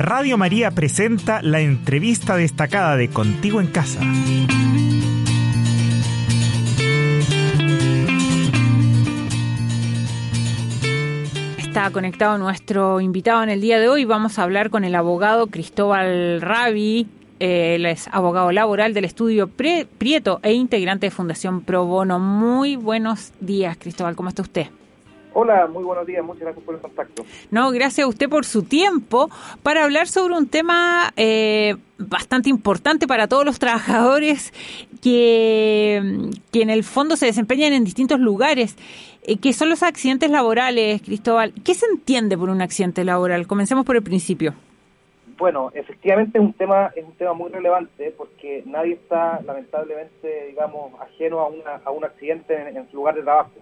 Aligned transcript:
Radio 0.00 0.38
María 0.38 0.70
presenta 0.70 1.42
la 1.42 1.60
entrevista 1.60 2.34
destacada 2.34 2.96
de 2.96 3.10
Contigo 3.10 3.60
en 3.60 3.66
Casa. 3.66 4.00
Está 11.58 11.90
conectado 11.90 12.38
nuestro 12.38 13.02
invitado 13.02 13.42
en 13.42 13.50
el 13.50 13.60
día 13.60 13.78
de 13.78 13.90
hoy. 13.90 14.06
Vamos 14.06 14.38
a 14.38 14.44
hablar 14.44 14.70
con 14.70 14.84
el 14.84 14.94
abogado 14.94 15.48
Cristóbal 15.48 16.40
Rabi. 16.40 17.06
Él 17.38 17.84
es 17.84 18.08
abogado 18.08 18.52
laboral 18.52 18.94
del 18.94 19.04
estudio 19.04 19.48
Prieto 19.48 20.40
e 20.42 20.54
integrante 20.54 21.08
de 21.08 21.10
Fundación 21.10 21.60
Pro 21.60 21.84
Bono. 21.84 22.18
Muy 22.18 22.76
buenos 22.76 23.32
días, 23.40 23.76
Cristóbal. 23.76 24.16
¿Cómo 24.16 24.30
está 24.30 24.40
usted? 24.40 24.68
Hola, 25.32 25.68
muy 25.68 25.84
buenos 25.84 26.06
días, 26.06 26.24
muchas 26.24 26.42
gracias 26.42 26.64
por 26.64 26.74
el 26.74 26.80
contacto. 26.80 27.24
No, 27.50 27.70
gracias 27.70 28.04
a 28.04 28.08
usted 28.08 28.28
por 28.28 28.44
su 28.44 28.64
tiempo 28.64 29.30
para 29.62 29.84
hablar 29.84 30.08
sobre 30.08 30.34
un 30.34 30.48
tema 30.48 31.12
eh, 31.16 31.76
bastante 31.98 32.50
importante 32.50 33.06
para 33.06 33.28
todos 33.28 33.44
los 33.44 33.58
trabajadores 33.58 34.52
que, 35.00 36.30
que 36.50 36.62
en 36.62 36.70
el 36.70 36.82
fondo 36.82 37.16
se 37.16 37.26
desempeñan 37.26 37.72
en 37.72 37.84
distintos 37.84 38.18
lugares, 38.18 38.76
eh, 39.22 39.38
que 39.38 39.52
son 39.52 39.68
los 39.68 39.84
accidentes 39.84 40.30
laborales, 40.30 41.00
Cristóbal. 41.02 41.52
¿Qué 41.64 41.74
se 41.74 41.86
entiende 41.86 42.36
por 42.36 42.50
un 42.50 42.60
accidente 42.60 43.04
laboral? 43.04 43.46
Comencemos 43.46 43.84
por 43.84 43.96
el 43.96 44.02
principio. 44.02 44.54
Bueno, 45.38 45.70
efectivamente 45.72 46.38
es 46.38 46.44
un 46.44 46.52
tema 46.52 46.90
es 46.94 47.04
un 47.04 47.14
tema 47.14 47.32
muy 47.32 47.50
relevante 47.50 48.12
porque 48.16 48.62
nadie 48.66 48.94
está 48.94 49.40
lamentablemente, 49.46 50.48
digamos, 50.48 50.92
ajeno 51.00 51.40
a, 51.40 51.48
una, 51.48 51.76
a 51.82 51.90
un 51.92 52.04
accidente 52.04 52.54
en 52.68 52.90
su 52.90 52.96
lugar 52.96 53.14
de 53.14 53.22
trabajo 53.22 53.52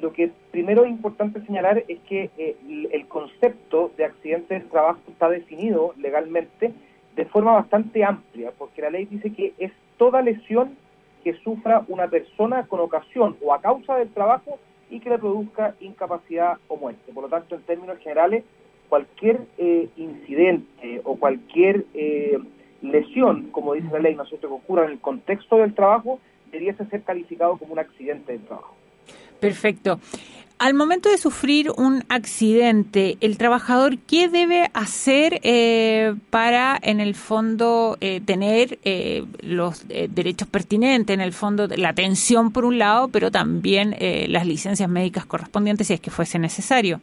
lo 0.00 0.12
que 0.12 0.30
primero 0.50 0.84
es 0.84 0.90
importante 0.90 1.40
señalar 1.46 1.84
es 1.88 1.98
que 2.00 2.30
eh, 2.36 2.56
el 2.92 3.06
concepto 3.06 3.90
de 3.96 4.04
accidente 4.04 4.54
de 4.54 4.60
trabajo 4.60 5.00
está 5.08 5.28
definido 5.28 5.94
legalmente 5.96 6.72
de 7.16 7.24
forma 7.24 7.52
bastante 7.54 8.04
amplia, 8.04 8.52
porque 8.56 8.82
la 8.82 8.90
ley 8.90 9.06
dice 9.06 9.32
que 9.32 9.54
es 9.58 9.72
toda 9.96 10.22
lesión 10.22 10.76
que 11.24 11.34
sufra 11.34 11.84
una 11.88 12.06
persona 12.06 12.66
con 12.66 12.80
ocasión 12.80 13.36
o 13.42 13.52
a 13.52 13.60
causa 13.60 13.96
del 13.96 14.08
trabajo 14.10 14.58
y 14.90 15.00
que 15.00 15.10
le 15.10 15.18
produzca 15.18 15.74
incapacidad 15.80 16.58
o 16.68 16.76
muerte. 16.76 17.12
Por 17.12 17.24
lo 17.24 17.28
tanto, 17.28 17.56
en 17.56 17.62
términos 17.62 17.98
generales, 17.98 18.44
cualquier 18.88 19.40
eh, 19.58 19.88
incidente 19.96 21.00
o 21.04 21.16
cualquier 21.16 21.84
eh, 21.94 22.38
lesión, 22.82 23.48
como 23.50 23.74
dice 23.74 23.88
la 23.92 23.98
ley, 23.98 24.14
no 24.14 24.24
sé, 24.26 24.38
que 24.38 24.46
ocurra 24.46 24.84
en 24.84 24.92
el 24.92 25.00
contexto 25.00 25.56
del 25.56 25.74
trabajo, 25.74 26.20
debería 26.50 26.74
ser 26.76 27.02
calificado 27.02 27.56
como 27.58 27.72
un 27.72 27.80
accidente 27.80 28.32
del 28.32 28.42
trabajo. 28.42 28.77
Perfecto. 29.40 30.00
Al 30.58 30.74
momento 30.74 31.08
de 31.08 31.18
sufrir 31.18 31.70
un 31.76 32.02
accidente, 32.08 33.16
el 33.20 33.38
trabajador, 33.38 33.96
¿qué 33.98 34.28
debe 34.28 34.68
hacer 34.74 35.38
eh, 35.44 36.16
para, 36.30 36.76
en 36.82 36.98
el 36.98 37.14
fondo, 37.14 37.96
eh, 38.00 38.20
tener 38.20 38.80
eh, 38.82 39.24
los 39.40 39.86
derechos 39.86 40.48
pertinentes, 40.48 41.14
en 41.14 41.20
el 41.20 41.32
fondo, 41.32 41.68
la 41.68 41.90
atención 41.90 42.50
por 42.50 42.64
un 42.64 42.76
lado, 42.76 43.06
pero 43.06 43.30
también 43.30 43.94
las 44.28 44.46
licencias 44.46 44.88
médicas 44.88 45.26
correspondientes 45.26 45.86
si 45.86 45.94
es 45.94 46.00
que 46.00 46.10
fuese 46.10 46.40
necesario? 46.40 47.00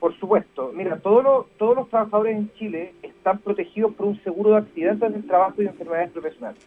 Por 0.00 0.18
supuesto. 0.18 0.72
Mira, 0.74 0.98
todos 0.98 1.22
los, 1.22 1.46
todos 1.58 1.76
los 1.76 1.88
trabajadores 1.88 2.36
en 2.36 2.52
Chile 2.54 2.94
están 3.00 3.38
protegidos 3.38 3.94
por 3.94 4.08
un 4.08 4.20
seguro 4.24 4.50
de 4.50 4.56
accidentes 4.56 5.12
del 5.12 5.24
trabajo 5.24 5.54
y 5.58 5.64
de 5.64 5.70
enfermedades 5.70 6.10
profesionales. 6.10 6.60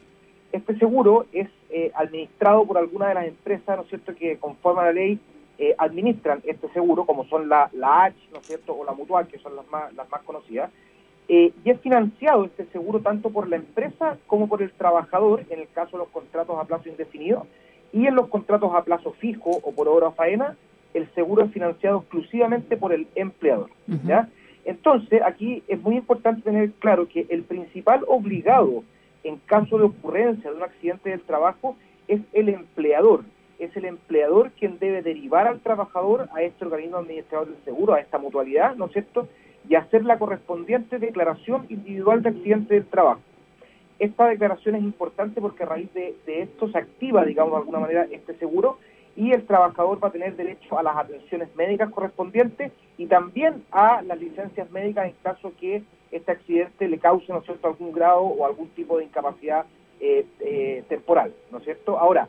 Este 0.55 0.77
seguro 0.77 1.25
es 1.33 1.49
eh, 1.69 1.91
administrado 1.95 2.65
por 2.65 2.77
alguna 2.77 3.09
de 3.09 3.15
las 3.15 3.27
empresas, 3.27 3.75
¿no 3.75 3.83
es 3.83 3.89
cierto?, 3.89 4.15
que 4.15 4.37
conforman 4.37 4.85
la 4.85 4.93
ley 4.93 5.19
eh, 5.57 5.75
administran 5.77 6.41
este 6.45 6.69
seguro, 6.69 7.05
como 7.05 7.25
son 7.25 7.49
la, 7.49 7.69
la 7.73 8.05
H, 8.05 8.15
¿no 8.31 8.39
es 8.39 8.47
cierto?, 8.47 8.73
o 8.73 8.85
la 8.85 8.93
Mutual, 8.93 9.27
que 9.27 9.37
son 9.39 9.53
las 9.57 9.69
más, 9.69 9.93
las 9.93 10.09
más 10.09 10.21
conocidas, 10.21 10.71
eh, 11.27 11.51
y 11.61 11.69
es 11.69 11.81
financiado 11.81 12.45
este 12.45 12.65
seguro 12.67 13.01
tanto 13.01 13.31
por 13.31 13.49
la 13.49 13.57
empresa 13.57 14.17
como 14.27 14.47
por 14.47 14.61
el 14.61 14.71
trabajador, 14.71 15.43
en 15.49 15.59
el 15.59 15.67
caso 15.67 15.97
de 15.97 16.03
los 16.03 16.09
contratos 16.09 16.57
a 16.57 16.63
plazo 16.63 16.87
indefinido, 16.87 17.47
y 17.91 18.07
en 18.07 18.15
los 18.15 18.29
contratos 18.29 18.73
a 18.73 18.83
plazo 18.83 19.11
fijo 19.11 19.49
o 19.61 19.71
por 19.73 19.89
obra 19.89 20.07
o 20.07 20.11
faena, 20.13 20.55
el 20.93 21.13
seguro 21.15 21.43
es 21.43 21.51
financiado 21.51 21.99
exclusivamente 21.99 22.77
por 22.77 22.93
el 22.93 23.07
empleador, 23.15 23.69
¿ya? 24.05 24.29
Entonces, 24.63 25.21
aquí 25.21 25.63
es 25.67 25.81
muy 25.81 25.97
importante 25.97 26.41
tener 26.41 26.71
claro 26.79 27.09
que 27.09 27.25
el 27.29 27.43
principal 27.43 28.05
obligado 28.07 28.83
en 29.25 29.37
caso 29.37 29.79
de 29.79 29.85
ocurrencia 29.85 30.51
de 30.51 30.55
un 30.55 30.63
accidente 30.63 31.09
del 31.09 31.21
trabajo 31.21 31.75
es 32.07 32.21
el 32.31 32.49
empleador. 32.49 33.23
Es 33.57 33.75
el 33.75 33.85
empleador 33.85 34.51
quien 34.51 34.77
debe 34.77 35.01
derivar 35.01 35.47
al 35.47 35.61
trabajador 35.61 36.29
a 36.33 36.43
este 36.43 36.65
organismo 36.65 36.97
administrador 36.97 37.47
del 37.47 37.63
seguro, 37.63 37.93
a 37.93 38.01
esta 38.01 38.19
mutualidad, 38.19 38.75
¿no 38.75 38.85
es 38.85 38.91
cierto? 38.91 39.27
Y 39.67 39.75
hacer 39.75 40.05
la 40.05 40.19
correspondiente 40.19 40.99
declaración 40.99 41.65
individual 41.69 42.21
de 42.21 42.29
accidente 42.29 42.75
del 42.75 42.85
trabajo. 42.85 43.21
Esta 43.97 44.27
declaración 44.27 44.75
es 44.75 44.83
importante 44.83 45.41
porque 45.41 45.63
a 45.63 45.67
raíz 45.67 45.91
de, 45.93 46.15
de 46.27 46.43
esto 46.43 46.69
se 46.69 46.77
activa, 46.77 47.25
digamos, 47.25 47.53
de 47.53 47.57
alguna 47.57 47.79
manera 47.79 48.05
este 48.11 48.35
seguro 48.35 48.77
y 49.15 49.31
el 49.31 49.45
trabajador 49.47 50.03
va 50.03 50.09
a 50.09 50.11
tener 50.11 50.35
derecho 50.35 50.77
a 50.77 50.83
las 50.83 50.97
atenciones 50.97 51.47
médicas 51.55 51.89
correspondientes 51.89 52.71
y 52.97 53.07
también 53.07 53.63
a 53.71 54.03
las 54.03 54.19
licencias 54.19 54.69
médicas 54.71 55.07
en 55.07 55.15
caso 55.23 55.51
que 55.59 55.81
este 56.11 56.31
accidente 56.31 56.87
le 56.87 56.97
cause, 56.97 57.31
¿no 57.31 57.41
cierto?, 57.41 57.67
algún 57.67 57.91
grado 57.91 58.21
o 58.21 58.45
algún 58.45 58.69
tipo 58.69 58.97
de 58.97 59.05
incapacidad 59.05 59.65
eh, 59.99 60.25
eh, 60.39 60.83
temporal, 60.87 61.33
¿no 61.51 61.59
es 61.59 61.63
cierto? 61.63 61.97
Ahora, 61.97 62.27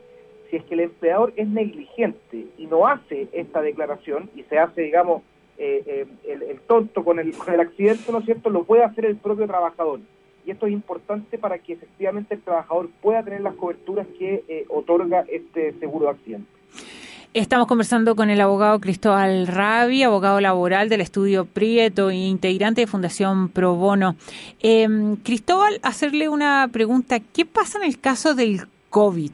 si 0.49 0.57
es 0.57 0.63
que 0.63 0.73
el 0.73 0.81
empleador 0.81 1.33
es 1.35 1.47
negligente 1.47 2.45
y 2.57 2.65
no 2.67 2.87
hace 2.87 3.27
esta 3.31 3.61
declaración 3.61 4.29
y 4.35 4.43
se 4.43 4.57
hace, 4.57 4.81
digamos, 4.81 5.21
eh, 5.57 6.05
el, 6.25 6.59
tonto 6.61 7.03
con 7.03 7.19
el, 7.19 7.35
con 7.37 7.53
el 7.53 7.59
accidente, 7.59 8.11
¿no 8.11 8.19
es 8.19 8.25
cierto?, 8.25 8.49
lo 8.49 8.63
puede 8.63 8.83
hacer 8.83 9.05
el 9.05 9.17
propio 9.17 9.47
trabajador. 9.47 9.99
Y 10.45 10.51
esto 10.51 10.65
es 10.67 10.73
importante 10.73 11.37
para 11.37 11.59
que 11.59 11.73
efectivamente 11.73 12.35
el 12.35 12.41
trabajador 12.41 12.89
pueda 13.01 13.23
tener 13.23 13.41
las 13.41 13.55
coberturas 13.55 14.07
que 14.17 14.65
otorga 14.69 15.25
este 15.27 15.73
seguro 15.73 16.05
de 16.05 16.11
accidente. 16.11 16.56
Estamos 17.37 17.67
conversando 17.67 18.15
con 18.15 18.31
el 18.31 18.41
abogado 18.41 18.79
Cristóbal 18.79 19.45
Rabi, 19.45 20.01
abogado 20.01 20.41
laboral 20.41 20.89
del 20.89 21.01
estudio 21.01 21.45
Prieto 21.45 22.09
e 22.09 22.15
integrante 22.15 22.81
de 22.81 22.87
Fundación 22.87 23.49
Pro 23.49 23.75
Bono. 23.75 24.15
Em, 24.59 25.17
Cristóbal, 25.17 25.79
hacerle 25.83 26.29
una 26.29 26.67
pregunta. 26.73 27.19
¿Qué 27.19 27.45
pasa 27.45 27.77
en 27.77 27.83
el 27.83 27.99
caso 27.99 28.33
del 28.33 28.61
COVID? 28.89 29.33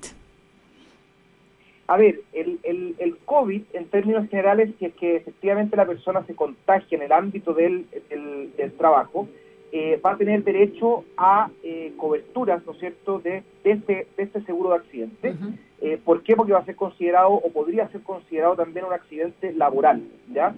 A 1.88 1.96
ver, 1.96 2.20
el, 2.34 2.60
el, 2.64 3.18
COVID, 3.24 3.62
en 3.72 3.86
términos 3.86 4.28
generales, 4.30 4.72
si 4.80 4.86
es 4.88 4.94
que 4.96 5.16
efectivamente 5.16 5.78
la 5.78 5.86
persona 5.86 6.26
se 6.26 6.36
contagia 6.36 6.98
en 6.98 7.04
el 7.04 7.12
ámbito 7.14 7.54
del, 7.54 7.86
del, 8.10 8.74
trabajo, 8.74 9.30
eh, 9.72 9.98
va 10.06 10.12
a 10.12 10.18
tener 10.18 10.44
derecho 10.44 11.06
a 11.16 11.50
eh, 11.64 11.94
coberturas, 11.96 12.66
¿no 12.66 12.74
es 12.74 12.80
cierto?, 12.80 13.20
de, 13.20 13.44
de, 13.64 13.72
este, 13.72 14.08
de 14.18 14.24
este 14.24 14.42
seguro 14.44 14.72
de 14.72 14.76
accidente. 14.76 15.36
Eh, 15.84 16.00
¿Por 16.02 16.24
qué? 16.24 16.38
Porque 16.38 16.54
va 16.54 16.60
a 16.60 16.66
ser 16.66 16.78
considerado 16.78 17.32
o 17.34 17.52
podría 17.52 17.90
ser 17.90 18.02
considerado 18.04 18.56
también 18.56 18.86
un 18.86 18.94
accidente 18.94 19.52
laboral, 19.52 20.02
¿ya? 20.34 20.56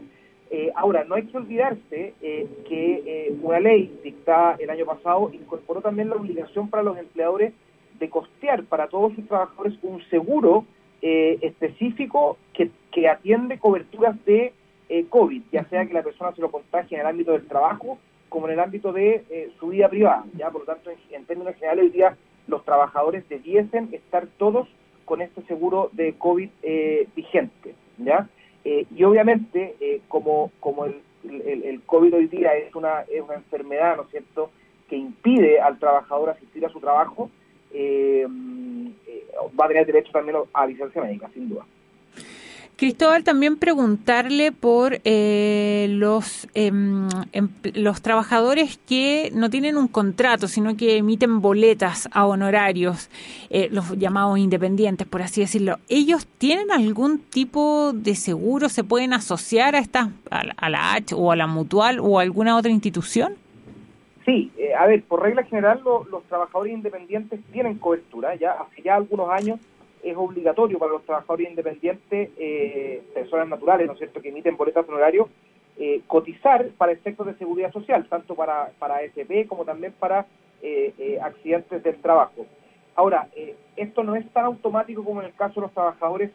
Eh, 0.52 0.72
ahora, 0.76 1.04
no 1.04 1.16
hay 1.16 1.24
que 1.24 1.36
olvidarse 1.36 2.14
eh, 2.22 2.48
que 2.70 3.36
una 3.42 3.60
ley 3.60 4.00
dictada 4.04 4.56
el 4.60 4.70
año 4.70 4.86
pasado 4.86 5.32
incorporó 5.34 5.82
también 5.82 6.10
la 6.10 6.16
obligación 6.18 6.70
para 6.70 6.84
los 6.84 6.96
empleadores 7.00 7.54
de 7.98 8.08
costear 8.08 8.66
para 8.66 8.88
todos 8.88 9.16
sus 9.16 9.28
trabajadores 9.28 9.74
un 9.82 10.00
seguro 10.12 10.66
específico 11.02 12.38
que, 12.54 12.70
atiende 13.08 13.60
coberturas 13.60 14.16
de 14.26 14.54
COVID, 15.10 15.42
ya 15.52 15.66
sea 15.66 15.86
que 15.86 15.94
la 15.94 16.04
persona 16.04 16.34
se 16.34 16.42
lo 16.42 16.50
contagie 16.50 16.96
en 16.96 17.02
el 17.02 17.08
ámbito 17.08 17.32
del 17.32 17.48
trabajo 17.48 17.98
como 18.30 18.48
en 18.48 18.54
el 18.54 18.60
ámbito 18.60 18.92
de 18.94 19.52
su 19.60 19.68
vida 19.68 19.90
privada. 19.90 20.26
¿ya? 20.38 20.50
Por 20.50 20.62
lo 20.62 20.66
tanto, 20.68 20.92
en 21.12 21.26
términos 21.26 21.56
generales, 21.56 21.86
hoy 21.86 21.90
día 21.92 22.18
los 22.48 22.64
trabajadores 22.64 23.28
debiesen 23.30 23.90
estar 23.92 24.28
todos 24.38 24.68
con 25.06 25.22
este 25.22 25.42
seguro 25.44 25.90
de 25.94 26.14
COVID 26.14 26.50
eh, 26.64 27.08
vigente, 27.16 27.76
¿ya? 27.98 28.28
Eh, 28.64 28.86
y 28.96 29.04
obviamente, 29.04 29.76
eh, 29.80 30.02
como, 30.08 30.52
como 30.60 30.86
el, 30.86 31.02
el, 31.24 31.82
COVID 31.86 32.16
hoy 32.16 32.28
día 32.28 32.56
es 32.56 32.74
una, 32.76 33.02
es 33.02 33.22
una 33.22 33.36
enfermedad, 33.36 33.96
¿no 33.96 34.04
es 34.04 34.10
cierto?, 34.10 34.50
que 34.90 34.98
impide 34.98 35.60
al 35.60 35.80
trabajador 35.80 36.32
asistir 36.32 36.66
a 36.66 36.70
su 36.70 36.80
trabajo, 36.80 37.30
va 37.74 39.66
a 39.66 39.68
tener 39.68 39.86
derecho 39.86 40.12
también 40.12 40.38
a 40.54 40.68
licencia 40.68 41.02
médica, 41.02 41.30
sin 41.34 41.50
duda. 41.50 41.66
Cristóbal, 42.78 43.24
también 43.24 43.56
preguntarle 43.56 44.52
por 44.52 45.00
eh, 45.06 45.88
los, 45.92 46.46
em, 46.56 47.08
los 47.74 48.02
trabajadores 48.02 48.78
que 48.86 49.32
no 49.34 49.50
tienen 49.50 49.78
un 49.78 49.88
contrato, 49.88 50.50
sino 50.50 50.76
que 50.76 50.98
emiten 50.98 51.40
boletas 51.40 52.10
a 52.12 52.28
honorarios, 52.28 53.10
eh, 53.50 53.70
los 53.72 53.98
llamados 53.98 54.38
independientes, 54.40 55.08
por 55.08 55.22
así 55.22 55.40
decirlo. 55.40 55.78
¿Ellos 55.88 56.28
tienen 56.38 56.70
algún 56.70 57.20
tipo 57.20 57.94
de 57.94 58.14
seguro? 58.14 58.68
¿Se 58.68 58.84
pueden 58.84 59.14
asociar 59.14 59.76
a, 59.76 59.80
esta, 59.80 60.12
a, 60.30 60.70
la 60.70 60.96
H 60.96 61.16
o 61.16 61.32
a 61.32 61.38
la 61.38 61.48
Mutual 61.48 62.00
o 62.02 62.20
a 62.20 62.24
alguna 62.24 62.58
otra 62.58 62.72
institución? 62.72 63.36
Sí, 64.26 64.52
eh, 64.58 64.74
a 64.74 64.86
ver, 64.86 65.02
por 65.04 65.22
regla 65.22 65.44
general 65.44 65.80
los 65.84 66.24
trabajadores 66.24 66.74
independientes 66.74 67.40
tienen 67.54 67.78
cobertura, 67.78 68.36
ya 68.36 68.52
hace 68.52 68.82
ya 68.82 68.96
algunos 68.96 69.30
años 69.30 69.62
es 70.06 70.16
obligatorio 70.16 70.78
para 70.78 70.92
los 70.92 71.04
trabajadores 71.04 71.50
independientes, 71.50 72.30
eh, 72.38 73.02
personas 73.14 73.50
naturales, 73.50 73.88
¿no 73.88 73.94
es 73.94 73.98
cierto?, 73.98 74.22
que 74.22 74.30
emiten 74.30 74.56
boletas 74.56 74.88
honorarios, 74.88 75.28
eh, 75.80 76.02
cotizar 76.06 76.68
para 76.78 76.92
efectos 76.92 77.26
de 77.26 77.34
seguridad 77.34 77.74
social, 77.74 78.06
tanto 78.08 78.36
para, 78.36 78.70
para 78.78 78.98
AFP 78.98 79.48
como 79.48 79.66
también 79.66 79.94
para 79.98 80.28
eh, 80.62 81.18
accidentes 81.22 81.82
del 81.84 81.96
trabajo. 81.96 82.46
Ahora, 82.96 83.28
esto 83.76 84.04
no 84.04 84.16
es 84.16 84.26
tan 84.32 84.46
automático 84.46 85.04
como 85.04 85.22
en 85.22 85.28
el 85.28 85.34
caso 85.34 85.56
de 85.56 85.62
los 85.62 85.74
trabajadores 85.74 86.32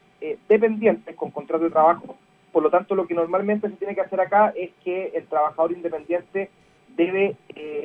dependientes 0.46 1.16
con 1.16 1.30
contrato 1.30 1.64
de 1.64 1.70
trabajo, 1.70 2.16
por 2.52 2.62
lo 2.62 2.68
tanto 2.68 2.94
lo 2.94 3.06
que 3.06 3.14
normalmente 3.14 3.70
se 3.70 3.76
tiene 3.76 3.94
que 3.94 4.02
hacer 4.02 4.20
acá 4.20 4.52
es 4.54 4.70
que 4.84 5.06
el 5.14 5.24
trabajador 5.26 5.72
independiente 5.72 6.50
debe 6.96 7.34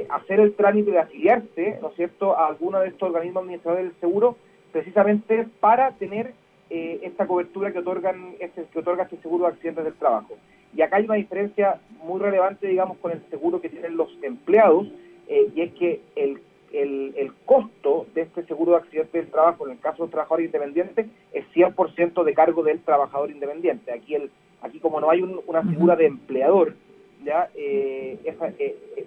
hacer 0.10 0.42
el 0.42 0.56
trámite 0.56 0.92
de 0.92 1.00
afiliarse, 1.00 1.80
¿no 1.82 1.88
es 1.90 1.96
cierto?, 1.96 2.38
a 2.38 2.48
alguno 2.48 2.82
de 2.82 2.90
estos 2.90 3.08
organismos 3.08 3.44
administradores 3.44 3.86
del 3.86 4.00
seguro, 4.02 4.36
precisamente 4.76 5.48
para 5.62 5.92
tener 5.92 6.34
eh, 6.70 7.00
esta 7.04 7.26
cobertura 7.26 7.72
que 7.72 7.80
otorgan 7.80 8.36
este, 8.42 8.66
que 8.74 8.80
otorga 8.80 9.04
este 9.04 9.16
seguro 9.22 9.46
de 9.46 9.52
accidentes 9.52 9.86
del 9.86 9.94
trabajo. 9.94 10.34
Y 10.76 10.82
acá 10.82 10.98
hay 10.98 11.06
una 11.06 11.16
diferencia 11.16 11.80
muy 12.04 12.20
relevante, 12.20 12.68
digamos, 12.68 12.98
con 12.98 13.14
el 13.14 13.22
seguro 13.30 13.62
que 13.62 13.70
tienen 13.70 13.96
los 13.96 14.10
empleados, 14.22 14.88
eh, 15.30 15.48
y 15.56 15.62
es 15.62 15.74
que 15.76 16.02
el, 16.18 16.42
el, 16.74 17.32
costo 17.46 18.06
de 18.14 18.24
este 18.24 18.44
seguro 18.48 18.74
de 18.74 18.80
accidentes 18.80 19.14
del 19.14 19.32
trabajo, 19.32 19.66
en 19.66 19.72
el 19.72 19.80
caso 19.80 20.00
de 20.00 20.04
un 20.04 20.10
trabajador 20.10 20.44
independiente, 20.44 21.06
es 21.32 21.46
100% 21.56 22.26
de 22.26 22.34
cargo 22.34 22.62
del 22.62 22.82
trabajador 22.82 23.32
independiente. 23.32 23.94
Aquí, 23.94 24.16
el, 24.16 24.30
aquí 24.62 24.80
como 24.80 25.00
no 25.00 25.10
hay 25.10 25.22
una 25.22 25.64
figura 25.64 25.96
de 25.96 26.08
empleador, 26.08 26.74
ya 27.24 27.50
eh, 27.56 28.20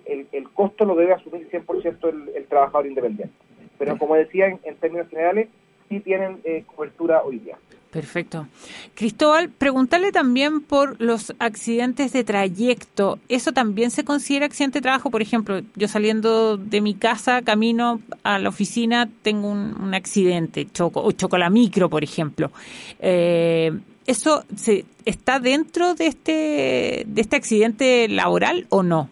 el, 0.07 0.29
el, 0.33 0.49
costo 0.49 0.87
lo 0.87 0.95
debe 0.95 1.13
asumir 1.13 1.47
100% 1.51 2.09
el, 2.09 2.37
el 2.37 2.47
trabajador 2.47 2.87
independiente. 2.87 3.48
Pero 3.79 3.97
como 3.99 4.15
decía, 4.15 4.47
en 4.49 4.77
términos 4.77 5.09
generales, 5.09 5.49
sí 5.89 6.01
tienen 6.01 6.41
eh, 6.45 6.65
cobertura 6.75 7.23
hoy 7.23 7.39
día. 7.39 7.57
Perfecto. 7.91 8.47
Cristóbal, 8.95 9.49
preguntarle 9.49 10.13
también 10.13 10.61
por 10.61 11.01
los 11.01 11.35
accidentes 11.39 12.13
de 12.13 12.23
trayecto. 12.23 13.19
¿Eso 13.31 13.53
también 13.53 13.91
se 13.91 14.05
considera 14.05 14.45
accidente 14.45 14.79
de 14.79 14.83
trabajo? 14.83 15.11
Por 15.11 15.23
ejemplo, 15.23 15.63
yo 15.75 15.89
saliendo 15.89 16.59
de 16.59 16.83
mi 16.83 16.95
casa, 16.95 17.41
camino 17.41 18.03
a 18.25 18.39
la 18.39 18.51
oficina, 18.51 19.09
tengo 19.23 19.49
un, 19.51 19.95
accidente, 19.95 20.69
choco, 20.71 21.03
o 21.03 21.13
choco 21.13 21.39
la 21.39 21.49
micro, 21.49 21.89
por 21.89 22.05
ejemplo. 22.05 22.51
Eh, 22.99 23.73
¿Eso 24.07 24.45
se, 24.55 24.85
está 25.07 25.41
dentro 25.41 25.95
de 25.95 26.07
este, 26.09 27.05
de 27.07 27.21
este 27.21 27.37
accidente 27.37 28.07
laboral 28.09 28.67
o 28.69 28.83
no? 28.83 29.09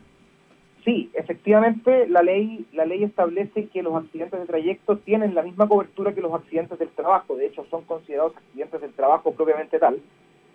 Sí, 0.87 1.11
efectivamente 1.15 2.07
la 2.07 2.23
ley 2.23 2.65
la 2.73 2.85
ley 2.85 3.03
establece 3.03 3.67
que 3.67 3.83
los 3.83 3.97
accidentes 3.97 4.39
de 4.39 4.47
trayecto 4.47 4.99
tienen 4.99 5.35
la 5.35 5.43
misma 5.43 5.67
cobertura 5.67 6.15
que 6.15 6.21
los 6.21 6.33
accidentes 6.33 6.79
del 6.79 6.91
trabajo. 6.91 7.35
De 7.35 7.47
hecho, 7.47 7.67
son 7.69 7.83
considerados 7.83 8.37
accidentes 8.37 8.81
del 8.81 8.93
trabajo 8.93 9.33
propiamente 9.33 9.81
tal, 9.81 10.01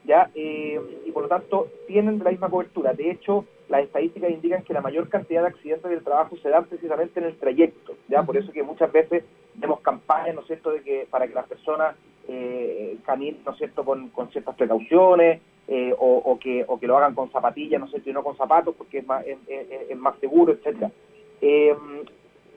ya 0.06 0.32
eh, 0.34 0.80
y 1.06 1.12
por 1.12 1.24
lo 1.24 1.28
tanto 1.28 1.68
tienen 1.86 2.24
la 2.24 2.32
misma 2.32 2.50
cobertura. 2.50 2.94
De 2.94 3.12
hecho, 3.12 3.44
las 3.68 3.84
estadísticas 3.84 4.32
indican 4.32 4.64
que 4.64 4.74
la 4.74 4.80
mayor 4.80 5.10
cantidad 5.10 5.42
de 5.42 5.50
accidentes 5.50 5.92
del 5.92 6.02
trabajo 6.02 6.38
se 6.38 6.48
dan 6.48 6.64
precisamente 6.64 7.20
en 7.20 7.26
el 7.26 7.36
trayecto. 7.36 7.98
Ya 8.08 8.24
por 8.24 8.38
eso 8.38 8.54
que 8.54 8.64
muchas 8.64 8.90
veces 8.90 9.26
vemos 9.56 9.82
campañas, 9.82 10.34
¿no 10.34 10.44
cierto?, 10.44 10.72
de 10.72 10.82
que 10.82 11.08
para 11.12 11.28
que 11.28 11.34
las 11.34 11.48
personas 11.48 11.98
eh, 12.30 12.96
caminen, 13.06 13.42
¿no 13.46 13.52
es 13.52 13.58
cierto?, 13.58 13.84
con 13.84 14.32
ciertas 14.32 14.56
precauciones 14.56 15.42
eh, 15.74 15.96
o, 15.98 16.38
que, 16.38 16.66
o 16.68 16.78
que 16.78 16.86
lo 16.86 16.98
hagan 16.98 17.16
con 17.16 17.32
zapatillas, 17.32 17.80
no 17.80 17.88
sé, 17.88 18.02
y 18.06 18.12
no 18.12 18.26
con 18.26 18.36
zapatos 18.36 18.76
porque 18.78 18.98
es 18.98 19.08
más, 19.08 19.24
es, 19.26 19.98
más 19.98 20.20
seguro, 20.20 20.52
etcétera. 20.52 20.92
Eh, 21.40 21.74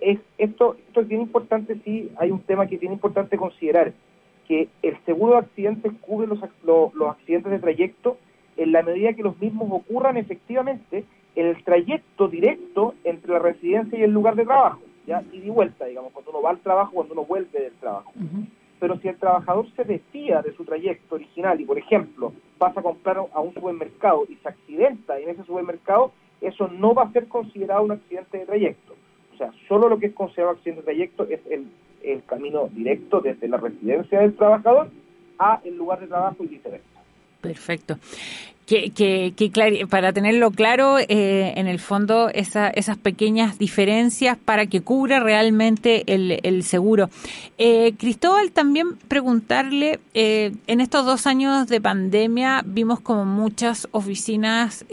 es, 0.00 0.19
esto, 0.37 0.75
esto 0.88 1.00
es 1.00 1.06
bien 1.06 1.20
importante, 1.20 1.76
sí, 1.84 2.11
hay 2.16 2.32
un 2.32 2.40
tema 2.40 2.66
que 2.66 2.75
es 2.75 2.81
bien 2.81 2.93
importante 2.93 3.37
considerar, 3.37 3.93
que 4.49 4.66
el 4.82 4.99
seguro 5.05 5.34
de 5.34 5.38
accidentes 5.38 5.93
cubre 6.00 6.26
los, 6.26 6.40
los, 6.64 7.08
accidentes 7.08 7.52
de 7.52 7.61
trayecto 7.61 8.16
en 8.56 8.72
la 8.72 8.82
medida 8.82 9.12
que 9.12 9.22
los 9.22 9.38
mismos 9.38 9.69
ocurran 9.70 10.16
efectivamente 10.16 11.05
en 11.37 11.46
el 11.46 11.62
trayecto 11.62 12.26
directo 12.26 12.94
entre 13.05 13.32
la 13.32 13.38
residencia 13.38 13.96
y 13.96 14.02
el 14.02 14.11
lugar 14.11 14.34
de 14.34 14.44
trabajo, 14.44 14.81
ya, 15.06 15.22
y 15.31 15.38
de 15.38 15.50
vuelta, 15.52 15.84
digamos, 15.84 16.11
cuando 16.11 16.32
uno 16.32 16.43
va 16.43 16.50
al 16.50 16.58
trabajo, 16.58 16.90
cuando 16.94 17.12
uno 17.12 17.25
vuelve 17.25 17.61
del 17.61 17.75
trabajo 17.75 18.12
pero 18.84 19.00
si 19.00 19.08
el 19.08 19.16
trabajador 19.16 19.66
se 19.76 19.82
desvía 19.82 20.42
de 20.42 20.54
su 20.54 20.62
trayecto 20.62 21.14
original 21.14 21.58
y, 21.58 21.64
por 21.64 21.78
ejemplo, 21.78 22.34
pasa 22.58 22.81
a 22.81 22.82
comprar 22.82 23.16
a 23.16 23.40
un 23.40 23.54
supermercado 23.54 24.26
y 24.28 24.34
se 24.34 24.46
accidenta 24.46 25.19
en 25.19 25.31
ese 25.31 25.42
supermercado, 25.44 26.12
eso 26.42 26.69
no 26.69 26.92
va 26.92 27.04
a 27.04 27.12
ser 27.12 27.26
considerado 27.26 27.82
un 27.82 27.92
accidente 27.92 28.36
de 28.36 28.44
trayecto. 28.44 28.94
O 29.32 29.38
sea, 29.38 29.50
solo 29.69 29.88
lo 29.88 29.98
que 29.98 30.08
es 30.08 30.12
considerado 30.12 30.50
accidente 30.50 30.82
de 30.82 30.84
trayecto 30.84 31.26
es 31.31 31.40
el, 31.50 31.66
el 32.02 32.22
camino 32.25 32.69
directo 32.75 33.22
desde 33.22 33.48
la 33.48 33.56
residencia 33.56 34.20
del 34.20 34.36
trabajador 34.36 34.90
a 35.38 35.62
el 35.64 35.78
lugar 35.78 36.00
de 36.00 36.08
trabajo 36.08 36.44
y 36.44 36.48
viceversa. 36.48 37.00
Perfecto 37.40 37.96
que, 38.66 38.90
que, 39.37 39.87
para 39.88 40.12
tenerlo 40.12 40.50
claro, 40.50 40.99
eh, 40.99 41.52
en 41.56 41.66
el 41.66 41.78
fondo, 41.78 42.31
esa, 42.31 42.69
esas 42.69 42.96
pequeñas 42.96 43.58
diferencias 43.58 44.38
para 44.43 44.66
que 44.66 44.81
cubra 44.81 45.20
realmente 45.20 46.05
el, 46.06 46.40
el 46.43 46.62
seguro. 46.62 47.11
Eh, 47.58 47.94
Cristóbal, 47.99 48.52
también 48.52 48.96
preguntarle, 49.08 50.00
eh, 50.14 50.52
en 50.66 50.81
estos 50.81 51.05
dos 51.05 51.26
años 51.26 51.69
de 51.69 51.81
pandemia 51.81 52.62
vimos 52.64 53.00
como 53.00 53.25
muchas 53.25 53.88
oficinas 53.93 54.84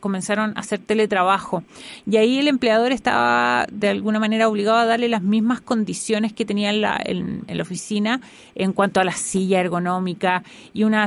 comenzaron 0.00 0.52
a 0.56 0.60
hacer 0.60 0.80
teletrabajo 0.80 1.62
y 2.06 2.16
ahí 2.16 2.38
el 2.38 2.48
empleador 2.48 2.92
estaba 2.92 3.66
de 3.70 3.88
alguna 3.88 4.18
manera 4.18 4.48
obligado 4.48 4.78
a 4.78 4.86
darle 4.86 5.08
las 5.08 5.22
mismas 5.22 5.60
condiciones 5.60 6.32
que 6.32 6.44
tenía 6.44 6.70
en 6.70 6.80
la, 6.80 7.00
en, 7.04 7.60
oficina 7.60 8.20
en 8.54 8.72
cuanto 8.72 9.00
a 9.00 9.04
la 9.04 9.12
silla 9.12 9.60
ergonómica 9.60 10.42
y 10.72 10.84
una 10.84 11.06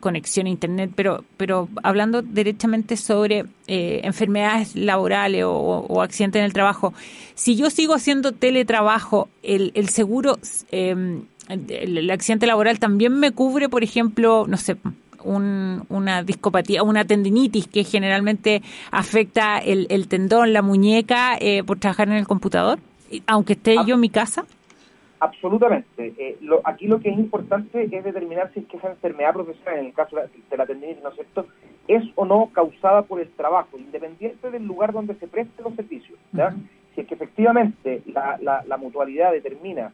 conexión 0.00 0.46
a 0.46 0.50
Internet, 0.50 0.90
pero 0.94 1.24
pero 1.38 1.68
hablando 1.82 2.20
directamente 2.20 2.98
sobre 2.98 3.46
eh, 3.66 4.00
enfermedades 4.04 4.76
laborales 4.76 5.44
o, 5.46 6.02
accidentes 6.02 6.40
en 6.40 6.44
el 6.44 6.52
trabajo, 6.52 6.92
si 7.34 7.56
yo 7.56 7.70
sigo 7.70 7.94
haciendo 7.94 8.32
teletrabajo, 8.32 9.30
el, 9.42 9.70
el 9.74 9.88
seguro, 9.88 10.38
em, 10.70 11.22
el, 11.48 12.10
accidente 12.10 12.46
laboral 12.46 12.78
también 12.78 13.18
me 13.18 13.30
cubre, 13.30 13.70
por 13.70 13.82
ejemplo, 13.82 14.44
no 14.46 14.58
sé, 14.58 14.76
una 15.24 16.22
discopatía, 16.22 16.82
una 16.82 17.04
tendinitis 17.04 17.66
que 17.68 17.84
generalmente 17.84 18.62
afecta 18.90 19.58
el, 19.58 19.86
el 19.90 20.08
tendón, 20.08 20.52
la 20.52 20.62
muñeca, 20.62 21.36
eh, 21.40 21.62
por 21.64 21.78
trabajar 21.78 22.08
en 22.08 22.14
el 22.14 22.26
computador, 22.26 22.78
aunque 23.26 23.54
esté 23.54 23.76
yo 23.86 23.94
en 23.94 24.00
mi 24.00 24.10
casa. 24.10 24.44
Absolutamente. 25.20 26.14
Eh, 26.16 26.38
aquí 26.64 26.86
lo 26.86 27.00
que 27.00 27.10
es 27.10 27.18
importante 27.18 27.88
es 27.90 28.04
determinar 28.04 28.52
si 28.52 28.60
es 28.60 28.66
que 28.66 28.76
esa 28.76 28.90
enfermedad 28.90 29.32
profesional, 29.32 29.80
en 29.80 29.86
el 29.86 29.92
caso 29.92 30.16
de 30.16 30.56
la 30.56 30.66
tendinitis, 30.66 31.02
¿no 31.02 31.08
es 31.10 31.14
cierto?, 31.16 31.46
es 31.88 32.04
o 32.14 32.24
no 32.24 32.50
causada 32.52 33.02
por 33.02 33.20
el 33.20 33.28
trabajo, 33.30 33.78
independiente 33.78 34.50
del 34.50 34.64
lugar 34.64 34.92
donde 34.92 35.14
se 35.14 35.26
presten 35.26 35.64
los 35.64 35.74
servicios. 35.74 36.18
Si 36.94 37.00
es 37.00 37.06
que 37.06 37.14
efectivamente 37.14 38.02
la, 38.06 38.38
la, 38.66 38.76
mutualidad 38.76 39.32
determina 39.32 39.92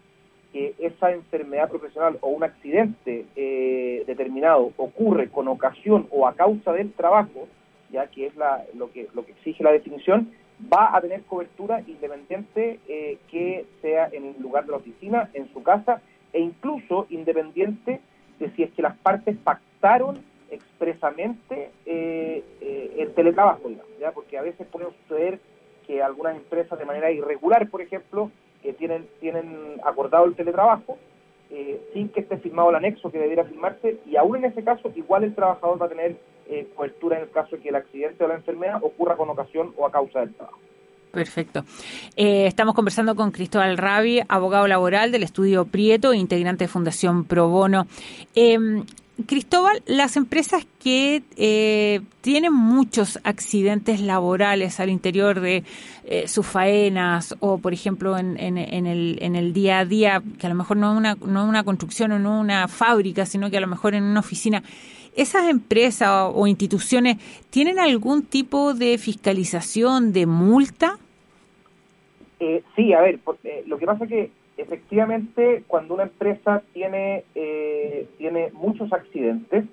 que 0.53 0.75
esa 0.79 1.13
enfermedad 1.13 1.69
profesional 1.69 2.19
o 2.21 2.29
un 2.29 2.45
accidente 2.45 3.27
eh, 3.37 4.05
determinado 4.07 4.73
ocurre 4.77 5.29
con 5.29 5.49
ocasión 5.49 6.07
o 6.11 6.27
a 6.27 6.35
causa 6.35 6.73
del 6.73 6.93
trabajo, 6.93 7.49
ya 7.91 8.09
que 8.09 8.27
es 8.27 8.37
la, 8.37 8.65
lo, 8.75 8.91
que, 8.91 9.09
lo 9.15 9.25
que 9.25 9.33
exige 9.33 9.63
la 9.63 9.73
definición, 9.73 10.33
va 10.73 10.97
a 10.97 11.01
tener 11.01 11.23
cobertura 11.23 11.81
independiente 11.87 12.81
eh, 12.89 13.19
que 13.31 13.67
sea 13.83 14.09
en 14.13 14.27
el 14.27 14.43
lugar 14.43 14.65
de 14.65 14.73
la 14.73 14.79
oficina, 14.79 15.31
en 15.35 15.53
su 15.53 15.63
casa, 15.63 16.01
e 16.33 16.41
incluso 16.41 17.07
independiente 17.11 18.01
de 18.39 18.51
si 18.51 18.63
es 18.63 18.73
que 18.73 18.83
las 18.83 18.97
partes 18.97 19.37
pactaron 19.37 20.19
expresamente 20.51 21.71
eh, 21.87 22.45
eh, 22.61 22.97
el 22.99 23.13
teletrabajo, 23.15 23.71
¿ya? 24.01 24.13
porque 24.13 24.39
a 24.39 24.43
veces 24.43 24.67
puede 24.67 24.87
suceder 25.03 25.41
que 25.87 26.03
algunas 26.03 26.37
empresas 26.37 26.79
de 26.79 26.85
manera 26.85 27.11
irregular, 27.11 27.69
por 27.69 27.83
ejemplo, 27.83 28.31
que 28.63 28.73
tienen, 28.73 29.07
tienen 29.21 29.81
acordado 29.85 30.25
el 30.25 30.35
teletrabajo, 30.35 30.99
sin 31.93 32.09
que 32.09 32.21
esté 32.21 32.37
firmado 32.39 32.71
el 32.71 32.77
anexo 32.77 33.11
que 33.11 33.19
debiera 33.19 33.45
firmarse, 33.45 33.99
y 34.07 34.17
aún 34.17 34.37
en 34.37 34.47
ese 34.47 34.63
caso, 34.63 34.91
igual 34.95 35.25
el 35.25 35.35
trabajador 35.35 35.81
va 35.81 35.87
a 35.87 35.89
tener 35.89 36.17
eh, 36.49 36.69
cobertura 36.75 37.17
en 37.17 37.25
el 37.25 37.31
caso 37.31 37.57
de 37.57 37.63
que 37.63 37.69
el 37.71 37.77
accidente 37.77 38.25
o 38.25 38.29
la 38.29 38.35
enfermedad 38.35 38.79
ocurra 38.83 39.17
con 39.17 39.31
ocasión 39.31 39.73
o 39.77 39.87
a 39.87 39.91
causa 39.91 40.21
del 40.21 40.35
trabajo. 40.35 40.59
Perfecto. 41.11 41.65
Eh, 42.17 42.47
estamos 42.47 42.75
conversando 42.75 43.15
con 43.15 43.31
Cristóbal 43.31 43.79
Rabi, 43.79 44.21
abogado 44.29 44.67
laboral 44.67 45.13
del 45.13 45.23
estudio 45.23 45.65
Prieto, 45.65 46.13
integrante 46.13 46.65
de 46.65 46.69
Fundación 46.69 47.25
Pro 47.25 47.49
Bono. 47.49 47.87
Cristóbal, 49.27 49.81
las 49.87 50.17
empresas 50.17 50.67
que 50.83 51.23
eh, 51.37 52.01
tienen 52.21 52.53
muchos 52.53 53.21
accidentes 53.23 54.01
laborales 54.01 54.81
al 54.81 54.91
interior 54.91 55.39
de 55.39 55.63
eh, 56.05 56.27
sus 56.27 56.45
faenas 56.45 57.37
o, 57.39 57.59
por 57.59 57.73
ejemplo, 57.73 58.19
en, 58.19 58.37
en, 58.37 58.59
el, 58.59 59.19
en 59.23 59.37
el 59.37 59.53
día 59.53 59.79
a 59.79 59.85
día, 59.85 60.23
que 60.41 60.47
a 60.47 60.51
lo 60.51 60.57
mejor 60.57 60.79
no 60.79 61.01
es 61.01 61.17
una, 61.23 61.63
construcción 61.63 62.11
o 62.11 62.19
no 62.19 62.41
una 62.41 62.67
fábrica, 62.67 63.25
sino 63.25 63.51
que 63.51 63.57
a 63.57 63.61
lo 63.61 63.69
mejor 63.69 63.95
en 63.95 64.03
una 64.03 64.21
oficina, 64.21 64.63
¿Esas 65.17 65.49
empresas 65.49 66.33
o 66.35 66.49
instituciones 66.49 67.19
tienen 67.49 67.79
algún 67.79 68.25
tipo 68.25 68.75
de 68.75 68.99
fiscalización, 68.99 70.13
de 70.13 70.27
multa? 70.27 70.99
Eh, 72.41 72.65
sí, 72.75 72.93
a 72.93 73.01
ver, 73.01 73.21
eh, 73.45 73.63
lo 73.69 73.79
que 73.79 73.87
pasa 73.87 74.05
es 74.05 74.11
que 74.11 74.31
efectivamente 74.57 75.65
cuando 75.67 75.95
una 75.95 76.05
empresa 76.05 76.63
tiene, 76.73 77.25
eh, 77.35 78.09
tiene 78.19 78.51
muchos 78.53 78.93
accidentes, 78.93 79.65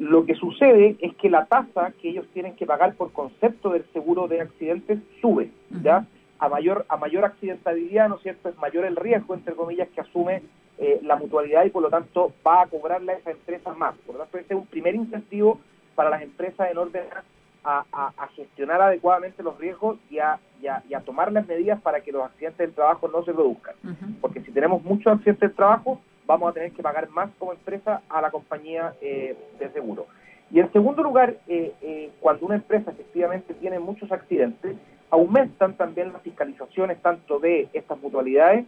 Lo 0.00 0.24
que 0.24 0.34
sucede 0.34 0.96
es 1.00 1.14
que 1.16 1.28
la 1.28 1.44
tasa 1.44 1.92
que 2.00 2.08
ellos 2.08 2.26
tienen 2.32 2.56
que 2.56 2.64
pagar 2.64 2.94
por 2.94 3.12
concepto 3.12 3.68
del 3.68 3.84
seguro 3.92 4.28
de 4.28 4.40
accidentes 4.40 4.98
sube, 5.20 5.50
¿ya? 5.82 6.06
A 6.38 6.48
mayor, 6.48 6.86
a 6.88 6.96
mayor 6.96 7.26
accidentabilidad, 7.26 8.08
¿no 8.08 8.16
es 8.16 8.22
cierto?, 8.22 8.48
es 8.48 8.56
mayor 8.56 8.86
el 8.86 8.96
riesgo, 8.96 9.34
entre 9.34 9.54
comillas, 9.54 9.90
que 9.90 10.00
asume 10.00 10.40
eh, 10.78 11.00
la 11.02 11.16
mutualidad 11.16 11.66
y 11.66 11.68
por 11.68 11.82
lo 11.82 11.90
tanto 11.90 12.32
va 12.46 12.62
a 12.62 12.66
cobrarle 12.66 13.12
a 13.12 13.16
esa 13.16 13.32
empresa 13.32 13.74
más. 13.74 13.94
Por 14.06 14.14
lo 14.14 14.22
tanto, 14.22 14.38
este 14.38 14.54
es 14.54 14.60
un 14.60 14.66
primer 14.68 14.94
incentivo 14.94 15.60
para 15.94 16.08
las 16.08 16.22
empresas 16.22 16.70
en 16.70 16.78
orden 16.78 17.04
a, 17.14 17.22
a, 17.64 18.28
gestionar 18.34 18.80
adecuadamente 18.80 19.42
los 19.42 19.58
riesgos 19.58 19.98
y 20.10 20.18
a, 20.18 20.38
y 20.60 20.66
a, 20.66 21.00
tomar 21.00 21.32
las 21.32 21.46
medidas 21.46 21.80
para 21.80 22.00
que 22.00 22.12
los 22.12 22.24
accidentes 22.24 22.58
del 22.58 22.74
trabajo 22.74 23.08
no 23.08 23.24
se 23.24 23.32
produzcan. 23.32 23.74
Porque 24.20 24.40
si 24.40 24.52
tenemos 24.52 24.82
muchos 24.82 25.12
accidentes 25.12 25.48
del 25.48 25.56
trabajo, 25.56 26.00
vamos 26.26 26.50
a 26.50 26.54
tener 26.54 26.72
que 26.72 26.82
pagar 26.82 27.08
más 27.10 27.28
como 27.38 27.52
empresa 27.52 28.02
a 28.08 28.20
la 28.20 28.30
compañía 28.30 28.94
eh, 29.00 29.36
de 29.58 29.70
seguro. 29.70 30.06
Y 30.52 30.60
en 30.60 30.72
segundo 30.72 31.02
lugar, 31.02 31.36
eh, 31.48 31.72
eh, 31.82 32.10
cuando 32.20 32.46
una 32.46 32.56
empresa 32.56 32.90
efectivamente 32.90 33.54
tiene 33.54 33.78
muchos 33.78 34.10
accidentes, 34.12 34.76
aumentan 35.10 35.74
también 35.74 36.12
las 36.12 36.22
fiscalizaciones 36.22 37.00
tanto 37.02 37.40
de 37.40 37.68
estas 37.72 38.00
mutualidades 38.00 38.64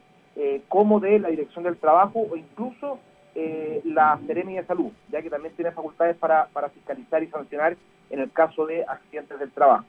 como 0.69 0.99
de 0.99 1.19
la 1.19 1.29
Dirección 1.29 1.63
del 1.63 1.77
Trabajo 1.77 2.27
o 2.31 2.37
incluso 2.37 2.99
la 3.85 4.19
Seremi 4.27 4.55
de 4.55 4.65
Salud, 4.65 4.91
ya 5.11 5.21
que 5.21 5.29
también 5.29 5.55
tiene 5.55 5.73
facultades 5.73 6.17
para, 6.17 6.47
para 6.47 6.71
fiscalizar 6.71 7.23
y 7.23 7.27
sancionar 7.27 7.77
en 8.13 8.21
el 8.21 8.31
caso 8.31 8.67
de 8.67 8.85
accidentes 8.85 9.39
del 9.41 9.51
trabajo. 9.51 9.87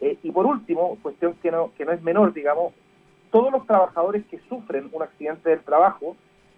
y 0.00 0.30
por 0.30 0.46
último, 0.46 0.98
cuestión 1.02 1.34
que 1.42 1.50
no, 1.50 1.72
que 1.76 1.84
no 1.84 1.92
es 1.92 2.02
menor, 2.02 2.32
digamos, 2.32 2.72
todos 3.30 3.52
los 3.52 3.66
trabajadores 3.66 4.24
que 4.26 4.40
sufren 4.48 4.88
un 4.92 5.02
accidente 5.02 5.50
del 5.50 5.60
trabajo 5.60 6.16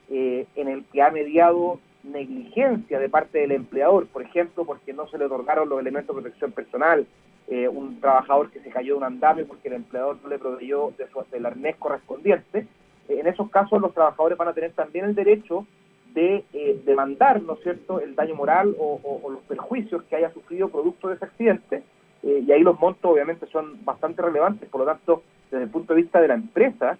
eh, 0.08 0.46
en 0.56 0.68
el 0.68 0.84
que 0.86 1.02
ha 1.02 1.10
mediado 1.10 1.78
negligencia 2.02 2.98
de 2.98 3.08
parte 3.08 3.38
del 3.38 3.52
empleador, 3.52 4.06
por 4.06 4.22
ejemplo, 4.22 4.64
porque 4.64 4.92
no 4.92 5.06
se 5.08 5.18
le 5.18 5.26
otorgaron 5.26 5.68
los 5.68 5.80
elementos 5.80 6.14
de 6.14 6.22
protección 6.22 6.52
personal, 6.52 7.06
eh, 7.48 7.68
un 7.68 8.00
trabajador 8.00 8.50
que 8.50 8.60
se 8.60 8.70
cayó 8.70 8.94
de 8.94 8.98
un 8.98 9.04
andamio 9.04 9.46
porque 9.46 9.68
el 9.68 9.74
empleador 9.74 10.18
no 10.22 10.28
le 10.28 10.38
proveyó 10.38 10.92
de 10.96 11.08
su, 11.08 11.24
del 11.30 11.46
arnés 11.46 11.76
correspondiente, 11.76 12.66
eh, 13.08 13.20
en 13.20 13.26
esos 13.26 13.50
casos 13.50 13.80
los 13.80 13.92
trabajadores 13.92 14.38
van 14.38 14.48
a 14.48 14.52
tener 14.52 14.72
también 14.72 15.04
el 15.04 15.14
derecho 15.14 15.66
de 16.14 16.44
demandar, 16.84 17.42
¿no 17.42 17.54
es 17.54 17.60
cierto?, 17.60 18.00
el 18.00 18.14
daño 18.14 18.34
moral 18.34 18.74
o, 18.78 19.20
los 19.30 19.42
perjuicios 19.42 20.02
que 20.04 20.16
haya 20.16 20.32
sufrido 20.32 20.68
producto 20.68 21.08
de 21.08 21.14
ese 21.14 21.24
accidente, 21.24 21.82
y 22.22 22.50
ahí 22.52 22.62
los 22.62 22.78
montos 22.78 23.10
obviamente 23.10 23.46
son 23.46 23.84
bastante 23.84 24.22
relevantes, 24.22 24.68
por 24.68 24.80
lo 24.80 24.86
tanto, 24.86 25.22
desde 25.50 25.64
el 25.64 25.70
punto 25.70 25.94
de 25.94 26.02
vista 26.02 26.20
de 26.20 26.28
la 26.28 26.34
empresa, 26.34 26.98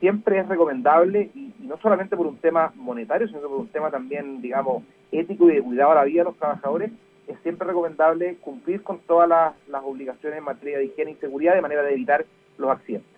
siempre 0.00 0.38
es 0.38 0.48
recomendable, 0.48 1.30
y, 1.34 1.52
no 1.60 1.78
solamente 1.78 2.16
por 2.16 2.26
un 2.26 2.36
tema 2.36 2.72
monetario, 2.76 3.28
sino 3.28 3.40
por 3.40 3.60
un 3.60 3.68
tema 3.68 3.90
también, 3.90 4.40
digamos, 4.40 4.82
ético 5.12 5.50
y 5.50 5.54
de 5.54 5.62
cuidado 5.62 5.92
a 5.92 5.96
la 5.96 6.04
vida 6.04 6.20
de 6.20 6.30
los 6.30 6.36
trabajadores, 6.36 6.90
es 7.26 7.38
siempre 7.40 7.66
recomendable 7.66 8.36
cumplir 8.36 8.82
con 8.82 8.98
todas 9.00 9.28
las, 9.28 9.54
obligaciones 9.84 10.38
en 10.38 10.44
materia 10.44 10.78
de 10.78 10.86
higiene 10.86 11.12
y 11.12 11.16
seguridad 11.16 11.54
de 11.54 11.60
manera 11.60 11.82
de 11.82 11.92
evitar 11.92 12.24
los 12.58 12.70
accidentes. 12.70 13.10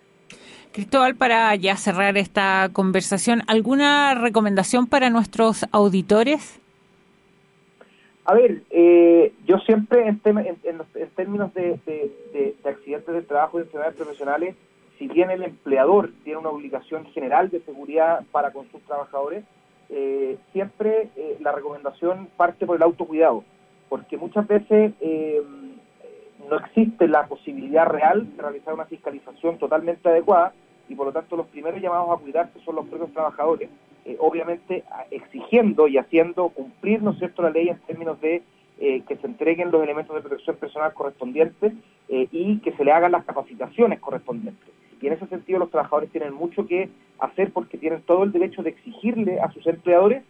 Cristóbal, 0.71 1.15
para 1.15 1.53
ya 1.55 1.75
cerrar 1.75 2.17
esta 2.17 2.69
conversación, 2.73 3.41
¿alguna 3.47 4.13
recomendación 4.15 4.87
para 4.87 5.09
nuestros 5.09 5.65
auditores? 5.71 6.59
A 8.25 8.35
ver, 8.35 8.61
eh, 8.69 9.33
yo 9.47 9.57
siempre 9.59 10.07
en, 10.07 10.19
términos 10.19 11.53
de, 11.55 11.79
de, 11.85 12.55
accidentes 12.63 13.15
de 13.15 13.21
trabajo 13.23 13.57
y 13.57 13.63
enfermedades 13.63 13.97
profesionales, 13.97 14.55
si 14.99 15.07
bien 15.07 15.31
el 15.31 15.41
empleador 15.41 16.11
tiene 16.23 16.39
una 16.39 16.49
obligación 16.49 17.05
general 17.07 17.49
de 17.49 17.61
seguridad 17.61 18.23
para 18.31 18.51
con 18.51 18.69
sus 18.69 18.81
trabajadores, 18.83 19.45
eh, 19.89 20.37
siempre 20.53 21.09
eh, 21.15 21.37
la 21.39 21.51
recomendación 21.51 22.27
parte 22.37 22.67
por 22.67 22.75
el 22.75 22.83
autocuidado, 22.83 23.43
porque 23.89 24.17
muchas 24.17 24.47
veces 24.47 24.93
eh, 25.01 25.41
no 26.49 26.57
existe 26.57 27.07
la 27.07 27.27
posibilidad 27.27 27.85
real 27.85 28.35
de 28.35 28.41
realizar 28.41 28.73
una 28.73 28.85
fiscalización 28.85 29.57
totalmente 29.57 30.09
adecuada 30.09 30.53
y 30.87 30.95
por 30.95 31.05
lo 31.07 31.13
tanto 31.13 31.35
los 31.35 31.47
primeros 31.47 31.81
llamados 31.81 32.09
a 32.09 32.21
cuidarse 32.21 32.59
son 32.65 32.75
los 32.75 32.87
propios 32.87 33.13
trabajadores, 33.13 33.69
obviamente 34.17 34.83
exigiendo 35.11 35.87
y 35.87 35.97
haciendo 35.97 36.49
cumplir, 36.49 37.03
¿no 37.03 37.11
es 37.11 37.19
cierto?, 37.19 37.43
la 37.43 37.51
ley 37.51 37.69
en 37.69 37.77
términos 37.79 38.19
de 38.21 38.41
que 38.79 39.17
se 39.17 39.27
entreguen 39.27 39.71
los 39.71 39.83
elementos 39.83 40.15
de 40.15 40.21
protección 40.21 40.55
personal 40.55 40.93
correspondientes 40.93 41.73
y 42.09 42.57
que 42.59 42.71
se 42.71 42.83
le 42.83 42.91
hagan 42.91 43.11
las 43.11 43.25
capacitaciones 43.25 43.99
correspondientes. 43.99 44.69
Y 45.01 45.07
en 45.07 45.13
ese 45.13 45.27
sentido 45.27 45.59
los 45.59 45.69
trabajadores 45.69 46.09
tienen 46.11 46.33
mucho 46.33 46.65
que 46.65 46.89
hacer 47.19 47.51
porque 47.51 47.77
tienen 47.77 48.01
todo 48.01 48.23
el 48.23 48.31
derecho 48.31 48.63
de 48.63 48.71
exigirle 48.71 49.39
a 49.39 49.51
sus 49.51 49.67
empleadores 49.67 50.23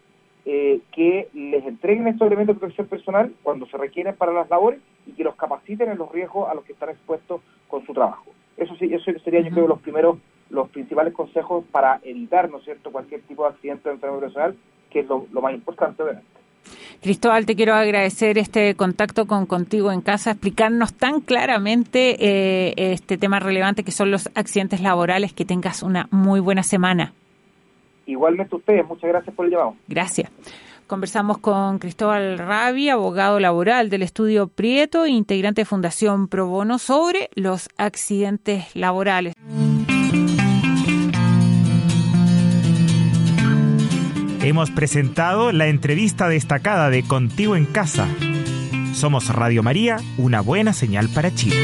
eh, 0.52 0.80
que 0.92 1.30
les 1.36 1.64
entreguen 1.64 2.08
estos 2.08 2.26
elementos 2.26 2.56
de 2.56 2.60
protección 2.60 2.88
personal 2.88 3.32
cuando 3.44 3.68
se 3.68 3.78
requieren 3.78 4.16
para 4.16 4.34
las 4.34 4.50
labores 4.50 4.80
y 5.06 5.12
que 5.12 5.24
los 5.24 5.36
capaciten 5.36 5.92
en 5.92 6.00
los 6.00 6.12
riesgos 6.12 6.50
a 6.50 6.56
los 6.56 6.64
que 6.64 6.74
están 6.74 6.90
expuestos 6.90 7.42
con 7.68 7.86
su 7.86 7.94
trabajo. 7.94 8.32
Eso 8.58 8.76
sí, 8.78 8.92
eso 8.92 9.12
sería 9.24 9.42
yo 9.42 9.52
creo 9.52 9.68
los 9.68 9.80
primeros, 9.80 10.18
los 10.50 10.68
principales 10.70 11.14
consejos 11.14 11.66
para 11.72 12.00
evitar, 12.02 12.50
¿no 12.50 12.58
es 12.58 12.64
cierto?, 12.64 12.92
cualquier 12.92 13.22
tipo 13.22 13.44
de 13.44 13.50
accidente 13.50 13.90
de 13.90 13.96
enfermedad 13.96 14.20
profesional, 14.22 14.58
que 14.90 15.02
es 15.02 15.08
lo, 15.08 15.28
lo 15.32 15.40
más 15.40 15.54
importante 15.54 16.02
obviamente. 16.02 16.40
Cristóbal, 17.04 17.46
te 17.46 17.56
quiero 17.56 17.76
agradecer 17.76 18.40
este 18.40 18.74
contacto 18.74 19.28
con 19.28 19.46
Contigo 19.46 19.92
en 19.92 20.02
Casa, 20.02 20.32
explicarnos 20.32 20.96
tan 20.96 21.22
claramente 21.22 22.18
eh, 22.20 22.74
este 22.76 23.20
tema 23.20 23.40
relevante 23.40 23.84
que 23.84 23.92
son 23.92 24.10
los 24.10 24.32
accidentes 24.34 24.82
laborales. 24.82 25.32
Que 25.32 25.46
tengas 25.46 25.84
una 25.84 26.08
muy 26.10 26.40
buena 26.40 26.64
semana. 26.64 27.14
Igualmente 28.10 28.56
ustedes, 28.56 28.86
muchas 28.88 29.08
gracias 29.08 29.36
por 29.36 29.46
el 29.46 29.52
llamado. 29.52 29.76
Gracias. 29.88 30.32
Conversamos 30.88 31.38
con 31.38 31.78
Cristóbal 31.78 32.40
Rabi, 32.40 32.90
abogado 32.90 33.40
laboral 33.40 33.92
del 33.92 34.02
estudio 34.02 34.48
Prieto 34.48 35.06
e 35.06 35.12
integrante 35.12 35.62
de 35.62 35.66
Fundación 35.66 36.28
Pro 36.28 36.48
Bono, 36.48 36.80
sobre 36.80 37.30
los 37.36 37.70
accidentes 37.78 38.76
laborales. 38.76 39.36
Hemos 44.42 44.72
presentado 44.72 45.52
la 45.52 45.68
entrevista 45.68 46.28
destacada 46.28 46.90
de 46.90 47.04
Contigo 47.04 47.56
en 47.56 47.66
Casa. 47.66 48.08
Somos 48.94 49.30
Radio 49.30 49.62
María, 49.62 49.98
una 50.18 50.42
buena 50.42 50.74
señal 50.74 51.10
para 51.14 51.32
Chile. 51.32 51.56